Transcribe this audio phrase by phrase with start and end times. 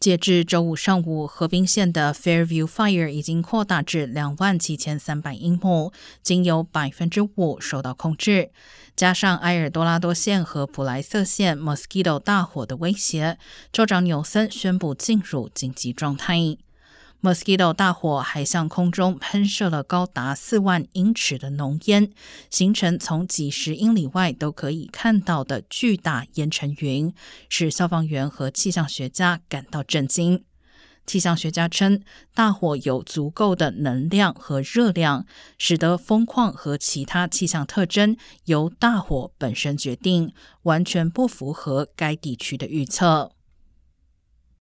[0.00, 5.92] 截至周五上午，河滨县的 Fairview Fire 已经扩大至两万七千三百英亩，
[6.22, 8.50] 仅有百分之五受到控制。
[8.94, 13.38] 加上埃尔多拉多县和普莱瑟县 Mosquito 大火的威胁，
[13.72, 16.56] 州长纽森宣布进入紧急状态。
[17.20, 22.12] Mosquito 大火还向空中喷射了高达四万英尺的浓烟，
[22.48, 27.12] 形成从几十英里外都可以看到的巨大烟尘云，
[27.48, 30.44] 使消防员和气象学家感到震惊。
[31.06, 32.02] 气象学家称，
[32.34, 35.26] 大火有足够的能量和热量，
[35.56, 43.32] 使得风况和其他气象特征由大火本身决定，完全不符合该地区的预测。